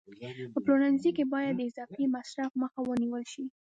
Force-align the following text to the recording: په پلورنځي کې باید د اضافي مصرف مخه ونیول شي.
په 0.53 0.59
پلورنځي 0.65 1.11
کې 1.17 1.23
باید 1.33 1.53
د 1.57 1.61
اضافي 1.69 2.03
مصرف 2.15 2.51
مخه 2.61 2.79
ونیول 2.83 3.23
شي. 3.33 3.45